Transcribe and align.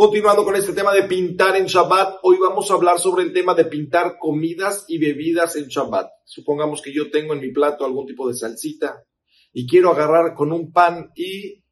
Continuando 0.00 0.44
con 0.44 0.56
este 0.56 0.72
tema 0.72 0.94
de 0.94 1.02
pintar 1.02 1.56
en 1.56 1.66
Shabbat, 1.66 2.20
hoy 2.22 2.38
vamos 2.40 2.70
a 2.70 2.74
hablar 2.74 2.98
sobre 2.98 3.22
el 3.22 3.34
tema 3.34 3.54
de 3.54 3.66
pintar 3.66 4.16
comidas 4.18 4.86
y 4.88 4.96
bebidas 4.96 5.56
en 5.56 5.68
Shabbat. 5.68 6.10
Supongamos 6.24 6.80
que 6.80 6.90
yo 6.90 7.10
tengo 7.10 7.34
en 7.34 7.40
mi 7.40 7.52
plato 7.52 7.84
algún 7.84 8.06
tipo 8.06 8.26
de 8.26 8.32
salsita 8.32 9.04
y 9.52 9.66
quiero 9.66 9.90
agarrar 9.90 10.34
con 10.34 10.52
un 10.52 10.72
pan 10.72 11.10
y 11.14 11.62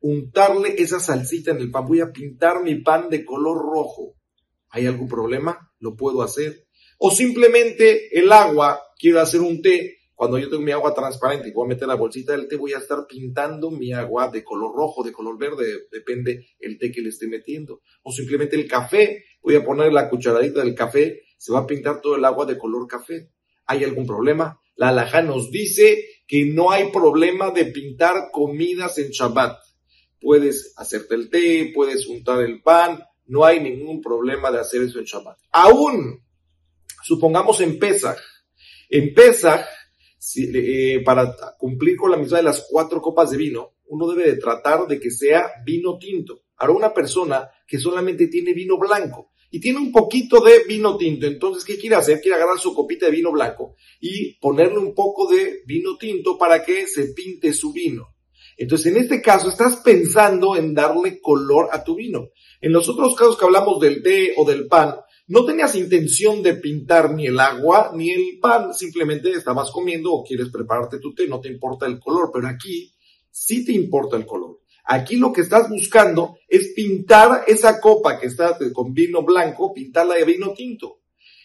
untarle 0.00 0.74
esa 0.76 1.00
salsita 1.00 1.52
en 1.52 1.56
el 1.56 1.70
pan. 1.70 1.86
Voy 1.86 2.00
a 2.00 2.12
pintar 2.12 2.62
mi 2.62 2.74
pan 2.76 3.08
de 3.08 3.24
color 3.24 3.56
rojo. 3.56 4.14
¿Hay 4.68 4.84
algún 4.86 5.08
problema? 5.08 5.72
¿Lo 5.78 5.96
puedo 5.96 6.20
hacer? 6.22 6.66
O 6.98 7.10
simplemente 7.10 8.18
el 8.18 8.30
agua, 8.30 8.78
quiero 8.98 9.20
hacer 9.20 9.40
un 9.40 9.62
té, 9.62 9.99
cuando 10.20 10.36
yo 10.36 10.50
tengo 10.50 10.62
mi 10.62 10.70
agua 10.70 10.92
transparente 10.92 11.48
y 11.48 11.52
voy 11.52 11.64
a 11.64 11.68
meter 11.70 11.88
la 11.88 11.94
bolsita 11.94 12.32
del 12.32 12.46
té, 12.46 12.56
voy 12.56 12.74
a 12.74 12.76
estar 12.76 13.06
pintando 13.08 13.70
mi 13.70 13.94
agua 13.94 14.28
de 14.28 14.44
color 14.44 14.76
rojo, 14.76 15.02
de 15.02 15.12
color 15.12 15.38
verde, 15.38 15.88
depende 15.90 16.46
el 16.58 16.76
té 16.76 16.92
que 16.92 17.00
le 17.00 17.08
esté 17.08 17.26
metiendo. 17.26 17.80
O 18.02 18.12
simplemente 18.12 18.54
el 18.54 18.68
café, 18.68 19.24
voy 19.40 19.56
a 19.56 19.64
poner 19.64 19.90
la 19.94 20.10
cucharadita 20.10 20.62
del 20.62 20.74
café, 20.74 21.22
se 21.38 21.50
va 21.54 21.60
a 21.60 21.66
pintar 21.66 22.02
todo 22.02 22.16
el 22.16 22.24
agua 22.26 22.44
de 22.44 22.58
color 22.58 22.86
café. 22.86 23.30
¿Hay 23.64 23.82
algún 23.82 24.06
problema? 24.06 24.60
La 24.76 24.90
alhaja 24.90 25.22
nos 25.22 25.50
dice 25.50 26.04
que 26.26 26.44
no 26.44 26.70
hay 26.70 26.90
problema 26.92 27.50
de 27.50 27.64
pintar 27.64 28.28
comidas 28.30 28.98
en 28.98 29.08
Shabbat. 29.12 29.58
Puedes 30.20 30.74
hacerte 30.76 31.14
el 31.14 31.30
té, 31.30 31.72
puedes 31.74 32.06
untar 32.06 32.42
el 32.42 32.60
pan, 32.60 33.02
no 33.24 33.46
hay 33.46 33.60
ningún 33.60 34.02
problema 34.02 34.50
de 34.50 34.60
hacer 34.60 34.82
eso 34.82 34.98
en 34.98 35.06
Shabbat. 35.06 35.38
Aún, 35.50 36.22
supongamos 37.04 37.62
en 37.62 37.78
Pesach. 37.78 38.18
En 38.90 39.14
Pesach, 39.14 39.64
eh, 40.36 41.02
para 41.04 41.34
cumplir 41.58 41.96
con 41.96 42.10
la 42.10 42.16
misma 42.16 42.38
de 42.38 42.44
las 42.44 42.66
cuatro 42.68 43.00
copas 43.00 43.30
de 43.30 43.36
vino, 43.36 43.74
uno 43.86 44.08
debe 44.08 44.30
de 44.30 44.36
tratar 44.38 44.86
de 44.86 45.00
que 45.00 45.10
sea 45.10 45.50
vino 45.64 45.98
tinto. 45.98 46.42
Ahora 46.56 46.74
una 46.74 46.94
persona 46.94 47.48
que 47.66 47.78
solamente 47.78 48.26
tiene 48.26 48.52
vino 48.52 48.78
blanco 48.78 49.30
y 49.50 49.60
tiene 49.60 49.78
un 49.78 49.90
poquito 49.90 50.40
de 50.40 50.64
vino 50.68 50.96
tinto, 50.96 51.26
entonces 51.26 51.64
¿qué 51.64 51.78
quiere 51.78 51.96
hacer? 51.96 52.20
Quiere 52.20 52.36
agarrar 52.36 52.58
su 52.58 52.74
copita 52.74 53.06
de 53.06 53.12
vino 53.12 53.32
blanco 53.32 53.76
y 54.00 54.34
ponerle 54.34 54.78
un 54.78 54.94
poco 54.94 55.26
de 55.28 55.62
vino 55.66 55.96
tinto 55.96 56.38
para 56.38 56.62
que 56.64 56.86
se 56.86 57.08
pinte 57.14 57.52
su 57.52 57.72
vino. 57.72 58.14
Entonces, 58.60 58.92
en 58.92 58.98
este 58.98 59.22
caso, 59.22 59.48
estás 59.48 59.76
pensando 59.76 60.54
en 60.54 60.74
darle 60.74 61.18
color 61.22 61.70
a 61.72 61.82
tu 61.82 61.94
vino. 61.94 62.28
En 62.60 62.72
los 62.72 62.90
otros 62.90 63.16
casos 63.16 63.38
que 63.38 63.46
hablamos 63.46 63.80
del 63.80 64.02
té 64.02 64.34
o 64.36 64.44
del 64.44 64.68
pan, 64.68 64.96
no 65.30 65.44
tenías 65.44 65.76
intención 65.76 66.42
de 66.42 66.54
pintar 66.54 67.14
ni 67.14 67.28
el 67.28 67.38
agua 67.38 67.92
ni 67.94 68.10
el 68.10 68.40
pan, 68.40 68.74
simplemente 68.74 69.30
estabas 69.30 69.70
comiendo 69.70 70.12
o 70.12 70.24
quieres 70.24 70.48
prepararte 70.48 70.98
tu 70.98 71.14
té, 71.14 71.28
no 71.28 71.40
te 71.40 71.48
importa 71.48 71.86
el 71.86 72.00
color, 72.00 72.32
pero 72.34 72.48
aquí 72.48 72.92
sí 73.30 73.64
te 73.64 73.70
importa 73.70 74.16
el 74.16 74.26
color. 74.26 74.58
Aquí 74.86 75.14
lo 75.14 75.32
que 75.32 75.42
estás 75.42 75.70
buscando 75.70 76.36
es 76.48 76.72
pintar 76.74 77.44
esa 77.46 77.80
copa 77.80 78.18
que 78.18 78.26
está 78.26 78.58
con 78.72 78.92
vino 78.92 79.22
blanco, 79.22 79.72
pintarla 79.72 80.16
de 80.16 80.24
vino 80.24 80.52
tinto. 80.52 81.02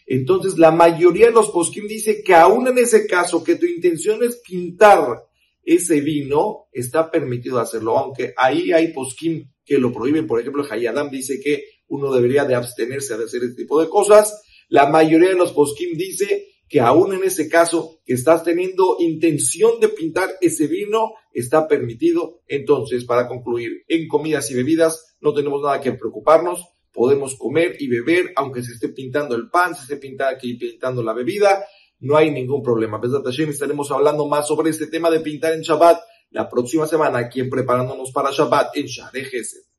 Entonces, 0.08 0.58
la 0.58 0.72
mayoría 0.72 1.28
de 1.28 1.34
los 1.34 1.52
poskim 1.52 1.86
dice 1.86 2.24
que 2.24 2.34
aún 2.34 2.68
en 2.68 2.80
ese 2.80 3.06
caso 3.06 3.44
que 3.44 3.56
tu 3.56 3.68
intención 3.68 4.24
es 4.24 4.38
pintar 4.38 5.28
ese 5.62 6.02
vino, 6.02 6.70
está 6.72 7.12
permitido 7.12 7.60
hacerlo, 7.60 8.00
aunque 8.00 8.34
ahí 8.36 8.72
hay 8.72 8.92
poskim 8.94 9.48
que 9.64 9.78
lo 9.78 9.92
prohíben. 9.92 10.26
Por 10.26 10.40
ejemplo, 10.40 10.66
Hayadam 10.68 11.12
dice 11.12 11.40
que 11.40 11.75
uno 11.88 12.14
debería 12.14 12.46
de 12.46 12.56
abstenerse 12.56 13.18
de 13.18 13.26
hacer 13.26 13.44
este 13.44 13.64
tipo 13.64 13.82
de 13.82 13.90
cosas. 13.90 14.42
La 14.70 14.88
mayoría 14.88 15.30
de 15.30 15.36
los 15.36 15.52
poskim 15.52 15.98
dice 15.98 16.48
que 16.68 16.80
aún 16.82 17.14
en 17.14 17.24
ese 17.24 17.48
caso 17.48 18.00
que 18.06 18.14
estás 18.14 18.44
teniendo 18.44 18.98
intención 19.00 19.80
de 19.80 19.90
pintar 19.90 20.32
ese 20.42 20.68
vino, 20.68 21.14
está 21.34 21.68
permitido. 21.68 22.42
Entonces, 22.48 23.06
para 23.06 23.28
concluir, 23.28 23.84
en 23.88 24.08
comidas 24.08 24.50
y 24.52 24.56
bebidas 24.56 25.18
no 25.22 25.34
tenemos 25.34 25.62
nada 25.62 25.82
que 25.82 25.92
preocuparnos. 25.92 26.66
Podemos 26.92 27.36
comer 27.36 27.76
y 27.80 27.88
beber, 27.88 28.32
aunque 28.36 28.64
se 28.64 28.72
esté 28.72 28.90
pintando 28.90 29.36
el 29.36 29.50
pan, 29.50 29.76
se 29.76 29.82
esté 29.82 29.98
pintando 29.98 30.36
aquí 30.36 30.54
pintando 30.56 31.04
la 31.04 31.14
bebida, 31.14 31.66
no 32.00 32.16
hay 32.16 32.32
ningún 32.32 32.64
problema. 32.64 33.00
Besat 33.00 33.28
estaremos 33.28 33.92
hablando 33.92 34.28
más 34.28 34.48
sobre 34.48 34.70
este 34.70 34.88
tema 34.88 35.10
de 35.10 35.20
pintar 35.20 35.54
en 35.54 35.62
Shabbat 35.62 36.00
la 36.32 36.50
próxima 36.50 36.88
semana 36.88 37.20
aquí 37.20 37.44
Preparándonos 37.44 38.12
para 38.12 38.32
Shabbat 38.32 38.76
en 38.78 38.86
Share. 38.86 39.75